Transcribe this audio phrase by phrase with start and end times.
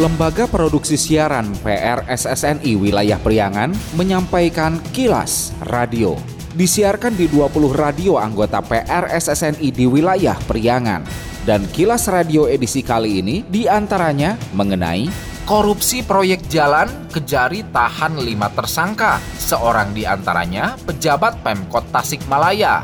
[0.00, 3.68] Lembaga Produksi Siaran PRSSNI Wilayah Priangan
[4.00, 6.16] menyampaikan kilas radio.
[6.56, 11.04] Disiarkan di 20 radio anggota PRSSNI di wilayah Priangan.
[11.44, 15.04] Dan kilas radio edisi kali ini di antaranya mengenai
[15.44, 19.20] korupsi proyek jalan Kejari tahan lima tersangka.
[19.36, 22.80] Seorang di antaranya pejabat Pemkot Tasikmalaya.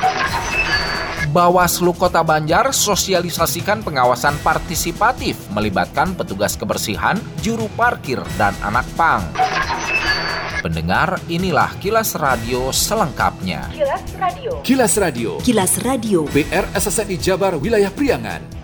[1.35, 9.23] Bawaslu Kota Banjar sosialisasikan pengawasan partisipatif melibatkan petugas kebersihan, juru parkir, dan anak pang.
[10.63, 13.71] Pendengar, inilah kilas radio selengkapnya.
[13.71, 14.53] Kilas Radio.
[14.63, 15.31] Kilas Radio.
[15.43, 16.21] Kilas Radio.
[16.31, 18.56] PR SSNI Jabar Wilayah Priangan.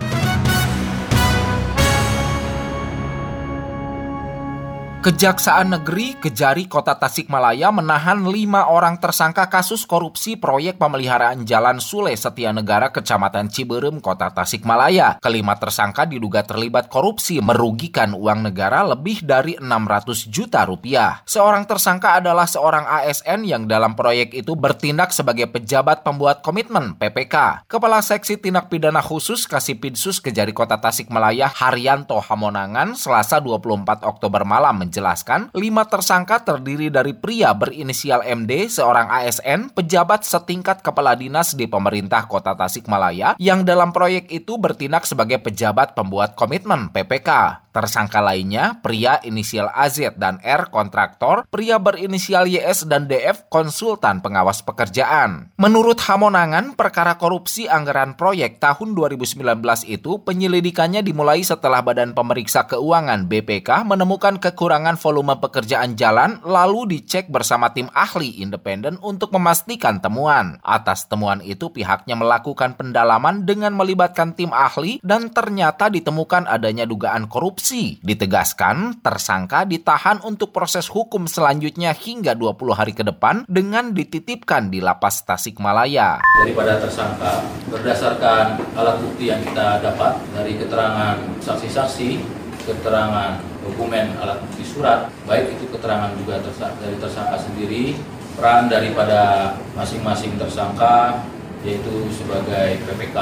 [5.03, 12.15] Kejaksaan Negeri Kejari Kota Tasikmalaya menahan lima orang tersangka kasus korupsi proyek pemeliharaan Jalan Sule
[12.15, 15.19] Setia Negara Kecamatan Ciberem, Kota Tasikmalaya.
[15.19, 21.19] Kelima tersangka diduga terlibat korupsi merugikan uang negara lebih dari 600 juta rupiah.
[21.27, 27.67] Seorang tersangka adalah seorang ASN yang dalam proyek itu bertindak sebagai pejabat pembuat komitmen PPK.
[27.67, 34.92] Kepala Seksi Tindak Pidana Khusus Kasipidsus Kejari Kota Tasikmalaya Haryanto Hamonangan Selasa 24 Oktober malam
[34.93, 41.65] menjelaskan, lima tersangka terdiri dari pria berinisial MD, seorang ASN, pejabat setingkat kepala dinas di
[41.65, 47.62] pemerintah kota Tasikmalaya, yang dalam proyek itu bertindak sebagai pejabat pembuat komitmen PPK.
[47.73, 54.61] Tersangka lainnya, pria inisial AZ dan R kontraktor, pria berinisial YS dan DF konsultan pengawas
[54.61, 55.49] pekerjaan.
[55.57, 59.41] Menurut Hamonangan, perkara korupsi anggaran proyek tahun 2019
[59.89, 67.33] itu penyelidikannya dimulai setelah Badan Pemeriksa Keuangan BPK menemukan kekurangan volume pekerjaan jalan lalu dicek
[67.33, 70.61] bersama tim ahli independen untuk memastikan temuan.
[70.61, 77.25] Atas temuan itu pihaknya melakukan pendalaman dengan melibatkan tim ahli dan ternyata ditemukan adanya dugaan
[77.25, 77.95] korupsi korupsi.
[78.03, 84.83] Ditegaskan, tersangka ditahan untuk proses hukum selanjutnya hingga 20 hari ke depan dengan dititipkan di
[84.83, 86.19] lapas Tasikmalaya.
[86.43, 92.19] Daripada tersangka, berdasarkan alat bukti yang kita dapat dari keterangan saksi-saksi,
[92.67, 96.43] keterangan dokumen alat bukti surat, baik itu keterangan juga
[96.83, 97.95] dari tersangka sendiri,
[98.35, 101.23] peran daripada masing-masing tersangka
[101.63, 103.15] yaitu sebagai PPK,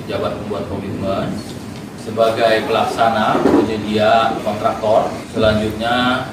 [0.00, 1.28] pejabat pembuat komitmen,
[2.02, 5.06] sebagai pelaksana penyedia kontraktor.
[5.30, 6.26] Selanjutnya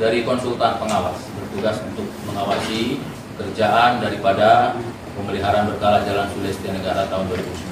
[0.00, 2.96] dari konsultan pengawas bertugas untuk mengawasi
[3.36, 4.72] kerjaan daripada
[5.12, 7.70] pemeliharaan berkala Jalan Sulestia Negara tahun 2019.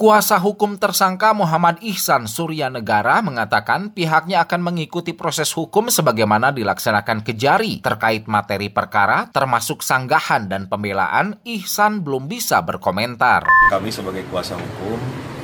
[0.00, 7.20] Kuasa hukum tersangka Muhammad Ihsan Surya Negara mengatakan pihaknya akan mengikuti proses hukum sebagaimana dilaksanakan
[7.20, 13.44] Kejari terkait materi perkara termasuk sanggahan dan pembelaan Ihsan belum bisa berkomentar.
[13.68, 14.96] Kami sebagai kuasa hukum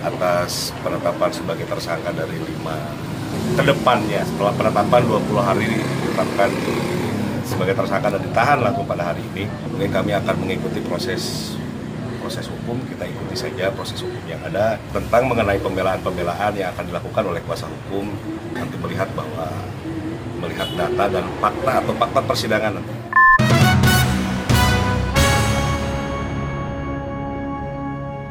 [0.07, 2.77] atas penetapan sebagai tersangka dari lima
[3.59, 4.23] ke depannya.
[4.23, 6.51] Setelah penetapan 20 hari ditetapkan
[7.47, 11.55] sebagai tersangka dan ditahan langsung pada hari ini mungkin kami akan mengikuti proses
[12.23, 12.79] proses hukum.
[12.87, 17.67] Kita ikuti saja proses hukum yang ada tentang mengenai pembelaan-pembelaan yang akan dilakukan oleh kuasa
[17.67, 18.11] hukum.
[18.55, 19.47] Nanti melihat bahwa
[20.43, 22.95] melihat data dan fakta atau fakta persidangan nanti.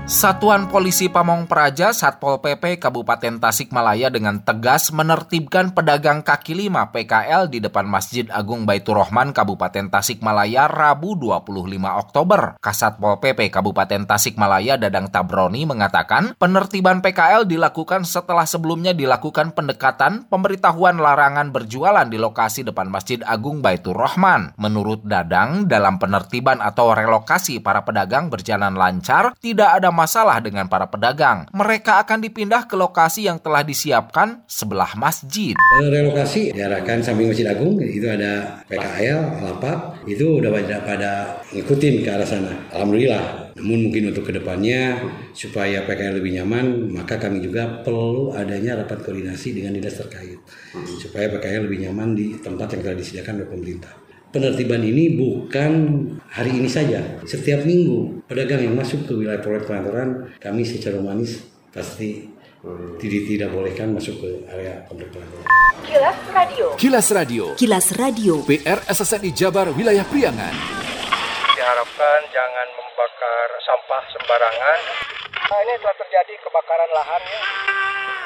[0.05, 7.49] Satuan Polisi Pamong Praja Satpol PP Kabupaten Tasikmalaya dengan tegas menertibkan pedagang kaki lima PKL
[7.49, 11.49] di depan Masjid Agung Baitur Rahman Kabupaten Tasikmalaya Rabu 25
[11.89, 12.53] Oktober.
[12.61, 21.01] Kasatpol PP Kabupaten Tasikmalaya Dadang Tabroni mengatakan penertiban PKL dilakukan setelah sebelumnya dilakukan pendekatan pemberitahuan
[21.01, 24.53] larangan berjualan di lokasi depan Masjid Agung Baitur Rahman.
[24.61, 30.83] Menurut Dadang, dalam penertiban atau relokasi para pedagang berjalan lancar, tidak ada masalah dengan para
[30.91, 31.47] pedagang.
[31.55, 35.55] Mereka akan dipindah ke lokasi yang telah disiapkan sebelah masjid.
[35.79, 41.11] Relokasi diarahkan samping Masjid Agung, itu ada PKL, Lapak, itu udah pada, pada
[41.55, 42.51] ngikutin ke arah sana.
[42.75, 43.55] Alhamdulillah.
[43.55, 44.99] Namun mungkin untuk ke depannya
[45.31, 50.35] supaya PKL lebih nyaman, maka kami juga perlu adanya rapat koordinasi dengan dinas terkait.
[50.99, 54.04] Supaya PKL lebih nyaman di tempat yang telah disediakan oleh pemerintah
[54.35, 55.71] penertiban ini bukan
[56.27, 56.99] hari ini saja.
[57.23, 61.39] Setiap minggu pedagang yang masuk ke wilayah proyek pengantaran kami secara manis
[61.71, 62.27] pasti
[62.99, 65.47] tidak tidak bolehkan masuk ke area komplek pengantaran.
[65.87, 66.67] Kilas Radio.
[66.75, 67.45] Kilas Radio.
[67.55, 68.33] Kilas Radio.
[68.43, 70.51] PR SSNI Jabar Wilayah Priangan.
[71.55, 74.79] Diharapkan jangan membakar sampah sembarangan.
[75.45, 77.41] Nah, ini telah terjadi kebakaran lahan ya.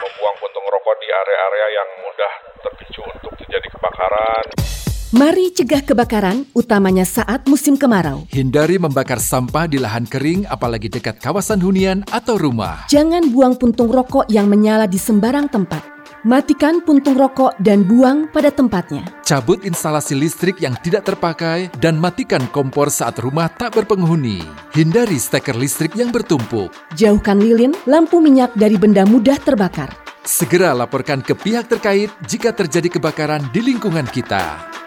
[0.01, 2.33] Membuang puntung rokok di area-area yang mudah
[2.63, 4.79] terpicu untuk terjadi kebakaran.
[5.09, 8.29] Mari cegah kebakaran, utamanya saat musim kemarau.
[8.29, 12.85] Hindari membakar sampah di lahan kering, apalagi dekat kawasan hunian atau rumah.
[12.94, 15.81] Jangan buang puntung rokok yang menyala di sembarang tempat.
[16.21, 19.01] Matikan puntung rokok dan buang pada tempatnya.
[19.25, 24.45] Cabut instalasi listrik yang tidak terpakai dan matikan kompor saat rumah tak berpenghuni.
[24.77, 26.69] Hindari steker listrik yang bertumpuk.
[26.94, 29.89] Jauhkan lilin, lampu minyak dari benda mudah terbakar.
[30.21, 34.77] Segera laporkan ke pihak terkait jika terjadi kebakaran di lingkungan kita.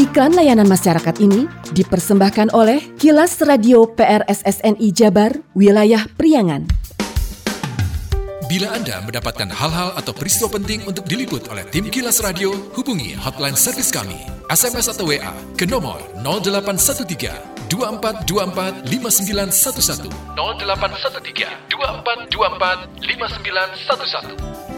[0.00, 1.44] Iklan layanan masyarakat ini
[1.76, 6.64] dipersembahkan oleh Kilas Radio PRSSNI Jabar, Wilayah Priangan.
[8.48, 13.52] Bila Anda mendapatkan hal-hal atau peristiwa penting untuk diliput oleh tim Kilas Radio, hubungi hotline
[13.52, 14.16] servis kami,
[14.48, 24.69] SMS atau WA ke nomor 0813 2424 5911 0813 2424 5911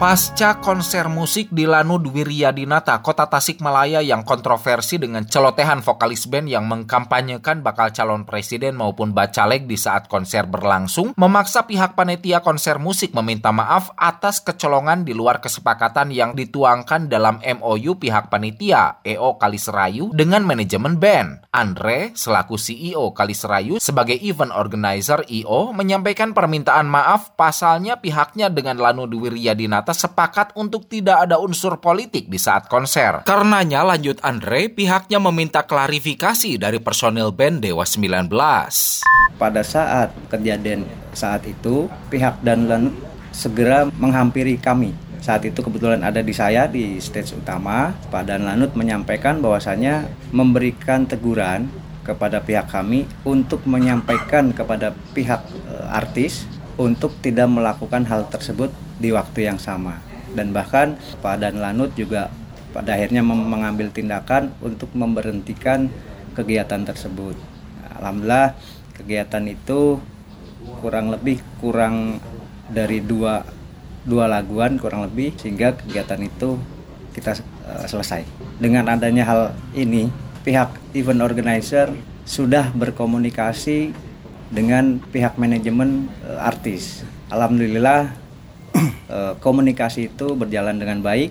[0.00, 6.64] Pasca konser musik di Lanud Wiryadinata, kota Tasikmalaya yang kontroversi dengan celotehan vokalis band yang
[6.64, 13.12] mengkampanyekan bakal calon presiden maupun bacaleg di saat konser berlangsung, memaksa pihak panitia konser musik
[13.12, 20.16] meminta maaf atas kecolongan di luar kesepakatan yang dituangkan dalam MOU pihak panitia EO Kaliserayu
[20.16, 21.44] dengan manajemen band.
[21.52, 29.12] Andre, selaku CEO Kaliserayu sebagai event organizer EO, menyampaikan permintaan maaf pasalnya pihaknya dengan Lanud
[29.12, 33.22] Wiryadinata sepakat untuk tidak ada unsur politik di saat konser.
[33.26, 38.30] Karenanya lanjut Andre, pihaknya meminta klarifikasi dari personil band Dewa 19.
[39.40, 40.84] Pada saat kejadian
[41.16, 42.94] saat itu, pihak dan Lanut
[43.30, 44.92] segera menghampiri kami.
[45.20, 51.04] Saat itu kebetulan ada di saya di stage utama, Pak Dan Lanut menyampaikan bahwasannya memberikan
[51.04, 51.68] teguran
[52.00, 56.48] kepada pihak kami untuk menyampaikan kepada pihak e, artis
[56.80, 60.00] untuk tidak melakukan hal tersebut di waktu yang sama
[60.32, 62.32] dan bahkan Pak Dan Lanut juga
[62.70, 65.90] pada akhirnya mengambil tindakan untuk memberhentikan
[66.38, 67.34] kegiatan tersebut.
[67.98, 68.54] Alhamdulillah
[68.94, 69.98] kegiatan itu
[70.78, 72.22] kurang lebih kurang
[72.70, 73.42] dari dua
[74.06, 76.56] dua laguan kurang lebih sehingga kegiatan itu
[77.10, 78.22] kita uh, selesai.
[78.62, 79.42] Dengan adanya hal
[79.74, 80.06] ini,
[80.46, 81.90] pihak event organizer
[82.22, 83.90] sudah berkomunikasi
[84.50, 87.06] dengan pihak manajemen uh, artis.
[87.30, 88.10] Alhamdulillah
[89.08, 91.30] uh, komunikasi itu berjalan dengan baik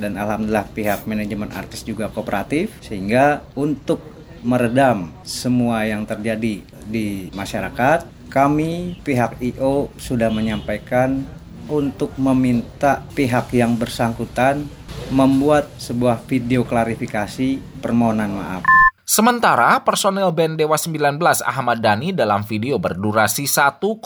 [0.00, 4.00] dan alhamdulillah pihak manajemen artis juga kooperatif sehingga untuk
[4.46, 11.26] meredam semua yang terjadi di masyarakat kami pihak IO sudah menyampaikan
[11.68, 14.64] untuk meminta pihak yang bersangkutan
[15.08, 18.87] membuat sebuah video klarifikasi permohonan maaf.
[19.08, 24.04] Sementara personel band Dewa 19 Ahmad Dhani dalam video berdurasi 1,34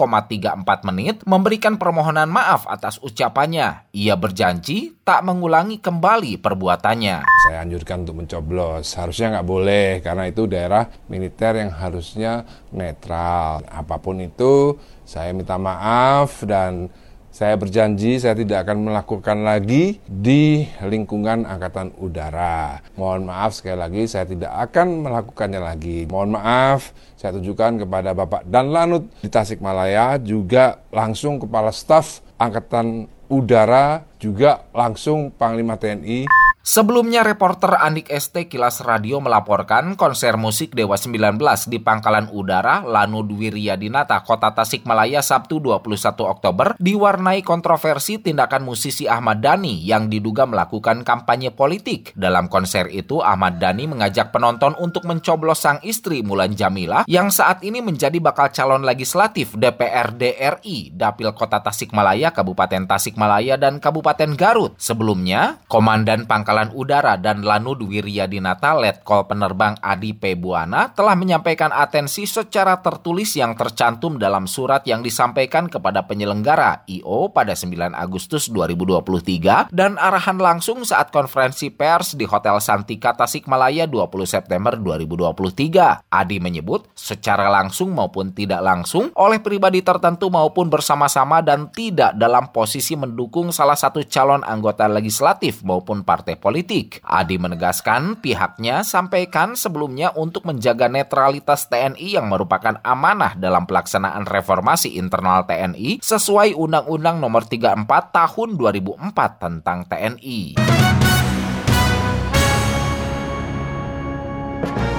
[0.86, 3.90] menit memberikan permohonan maaf atas ucapannya.
[3.90, 7.26] Ia berjanji tak mengulangi kembali perbuatannya.
[7.26, 8.94] Saya anjurkan untuk mencoblos.
[8.94, 13.66] Harusnya nggak boleh karena itu daerah militer yang harusnya netral.
[13.74, 16.86] Apa pun itu saya minta maaf dan
[17.32, 22.84] saya berjanji saya tidak akan melakukan lagi di lingkungan Angkatan Udara.
[22.92, 26.04] Mohon maaf sekali lagi saya tidak akan melakukannya lagi.
[26.12, 33.08] Mohon maaf saya tunjukkan kepada Bapak Dan Lanut di Tasikmalaya juga langsung Kepala Staf Angkatan
[33.32, 40.94] Udara juga langsung Panglima TNI Sebelumnya reporter Andik ST Kilas Radio melaporkan konser musik Dewa
[40.94, 41.34] 19
[41.66, 49.42] di Pangkalan Udara Lanud Wiryadinata, Kota Tasikmalaya Sabtu 21 Oktober diwarnai kontroversi tindakan musisi Ahmad
[49.42, 52.14] Dhani yang diduga melakukan kampanye politik.
[52.14, 57.66] Dalam konser itu Ahmad Dhani mengajak penonton untuk mencoblos sang istri Mulan Jamila yang saat
[57.66, 64.78] ini menjadi bakal calon legislatif DPRD RI Dapil Kota Tasikmalaya, Kabupaten Tasikmalaya dan Kabupaten Garut.
[64.78, 70.36] Sebelumnya, Komandan Pangkalan Pangkalan Udara dan Lanud Wiryadinata Letkol Penerbang Adi P.
[70.36, 77.32] Buana telah menyampaikan atensi secara tertulis yang tercantum dalam surat yang disampaikan kepada penyelenggara IO
[77.32, 84.12] pada 9 Agustus 2023 dan arahan langsung saat konferensi pers di Hotel Santika Tasikmalaya 20
[84.28, 86.04] September 2023.
[86.12, 92.52] Adi menyebut secara langsung maupun tidak langsung oleh pribadi tertentu maupun bersama-sama dan tidak dalam
[92.52, 96.98] posisi mendukung salah satu calon anggota legislatif maupun partai politik.
[97.06, 104.98] Adi menegaskan pihaknya sampaikan sebelumnya untuk menjaga netralitas TNI yang merupakan amanah dalam pelaksanaan reformasi
[104.98, 110.40] internal TNI sesuai Undang-Undang Nomor 34 Tahun 2004 tentang TNI.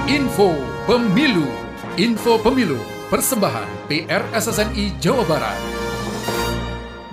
[0.04, 0.52] Info
[0.84, 1.48] Pemilu
[1.96, 2.76] Info Pemilu
[3.08, 5.73] Persembahan PRSSNI Jawa Barat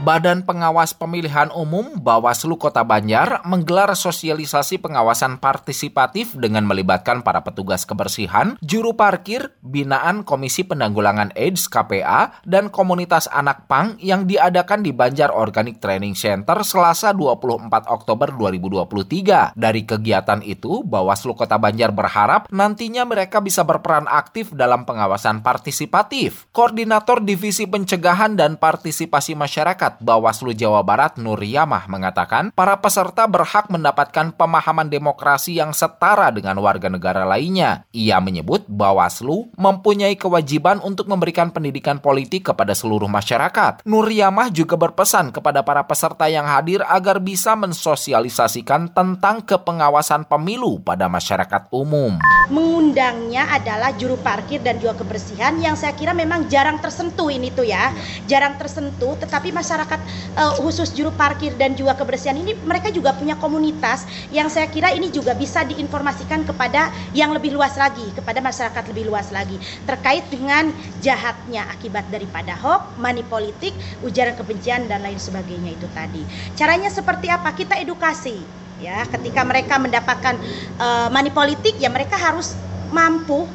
[0.02, 7.86] Badan Pengawas Pemilihan Umum Bawaslu Kota Banjar menggelar sosialisasi pengawasan partisipatif dengan melibatkan para petugas
[7.86, 14.90] kebersihan, juru parkir, binaan Komisi Penanggulangan AIDS KPA, dan komunitas anak pang yang diadakan di
[14.90, 19.54] Banjar Organic Training Center Selasa 24 Oktober 2023.
[19.54, 26.50] Dari kegiatan itu, Bawaslu Kota Banjar berharap nantinya mereka bisa berperan aktif dalam pengawasan partisipatif.
[26.50, 33.68] Koordinator Divisi Pencegahan dan Partisipasi Masyarakat Bawaslu Jawa Barat Nur Yamah mengatakan para peserta berhak
[33.68, 37.84] mendapatkan pemahaman demokrasi yang setara dengan warga negara lainnya.
[37.92, 43.82] Ia menyebut Bawaslu mempunyai kewajiban untuk memberikan pendidikan politik kepada seluruh masyarakat.
[43.90, 50.78] Nur Yamah juga berpesan kepada para peserta yang hadir agar bisa mensosialisasikan tentang kepengawasan pemilu
[50.86, 52.22] pada masyarakat umum.
[52.52, 57.64] Mengundangnya adalah juru parkir dan juga kebersihan yang saya kira memang jarang tersentuh ini tuh
[57.66, 57.96] ya.
[58.28, 60.02] Jarang tersentuh tetapi masyarakat masyarakat
[60.38, 64.94] uh, khusus juru parkir dan juga kebersihan ini mereka juga punya komunitas yang saya kira
[64.94, 69.58] ini juga bisa diinformasikan kepada yang lebih luas lagi kepada masyarakat lebih luas lagi
[69.90, 70.70] terkait dengan
[71.02, 73.74] jahatnya akibat daripada hoax, money politik,
[74.06, 76.22] ujaran kebencian dan lain sebagainya itu tadi.
[76.54, 77.50] Caranya seperti apa?
[77.58, 78.38] Kita edukasi
[78.78, 80.38] ya ketika mereka mendapatkan
[80.78, 82.54] uh, money politik ya mereka harus
[82.94, 83.50] mampu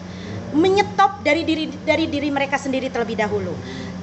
[0.55, 3.53] menyetop dari diri dari diri mereka sendiri terlebih dahulu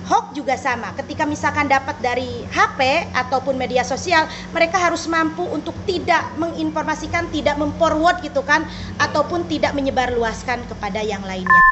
[0.07, 0.91] hoax juga sama.
[0.99, 7.55] Ketika misalkan dapat dari HP ataupun media sosial, mereka harus mampu untuk tidak menginformasikan, tidak
[7.55, 8.67] memforward gitu kan,
[8.99, 11.62] ataupun tidak menyebarluaskan kepada yang lainnya.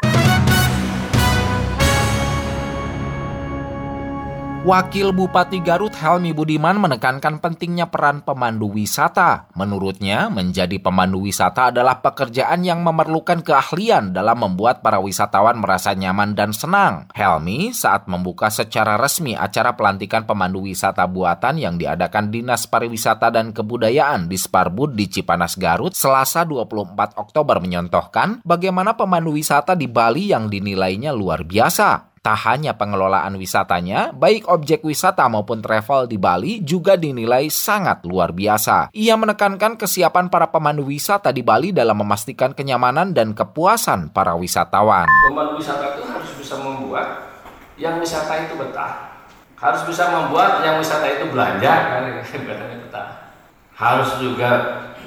[4.62, 9.50] Wakil Bupati Garut Helmi Budiman menekankan pentingnya peran pemandu wisata.
[9.58, 16.38] Menurutnya, menjadi pemandu wisata adalah pekerjaan yang memerlukan keahlian dalam membuat para wisatawan merasa nyaman
[16.38, 17.10] dan senang.
[17.10, 23.50] Helmi saat membuka secara resmi acara pelantikan pemandu wisata buatan yang diadakan Dinas Pariwisata dan
[23.50, 30.30] Kebudayaan di Sparbud di Cipanas Garut Selasa 24 Oktober menyontohkan bagaimana pemandu wisata di Bali
[30.30, 32.11] yang dinilainya luar biasa.
[32.22, 38.30] Tak hanya pengelolaan wisatanya, baik objek wisata maupun travel di Bali juga dinilai sangat luar
[38.30, 38.94] biasa.
[38.94, 45.10] Ia menekankan kesiapan para pemandu wisata di Bali dalam memastikan kenyamanan dan kepuasan para wisatawan.
[45.10, 47.26] Pemandu wisata itu harus bisa membuat
[47.74, 49.26] yang wisata itu betah.
[49.58, 52.06] Harus bisa membuat yang wisata itu belanja,
[52.86, 53.34] betah.
[53.74, 54.50] Harus juga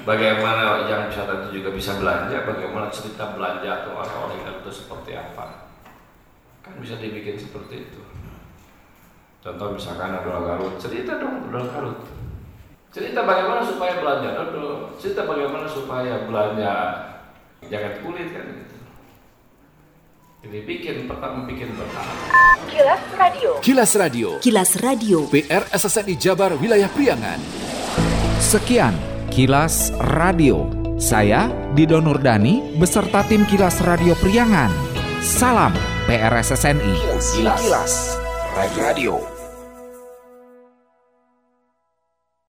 [0.04, 5.65] bagaimana yang wisata itu juga bisa belanja, bagaimana cerita belanja atau orang-orang itu seperti apa
[6.66, 8.02] kan bisa dibikin seperti itu.
[9.46, 10.74] Contoh misalkan ada Garut.
[10.82, 12.02] Cerita dong Odol Garut.
[12.90, 14.90] Cerita bagaimana supaya belanja dodol.
[14.98, 16.72] Cerita bagaimana supaya belanja
[17.70, 18.76] jangan kulit kan gitu.
[20.46, 22.12] Jadi bikin pertama bikin pertama
[22.70, 23.50] Kilas Radio.
[23.62, 24.28] Kilas Radio.
[24.38, 25.18] Kilas Radio.
[25.30, 27.38] PR SSNI Jabar Wilayah Priangan.
[28.42, 28.94] Sekian
[29.30, 30.66] Kilas Radio.
[30.96, 31.46] Saya
[31.76, 34.72] Dido Nurdani beserta tim Kilas Radio Priangan.
[35.20, 36.94] Salam PRSSNI.
[37.34, 38.18] Kilas, Kilas.
[38.78, 39.35] Radio.